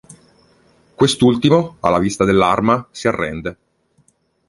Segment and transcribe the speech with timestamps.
[0.95, 3.57] Quest'ultimo, alla vista dell'arma, si arrende.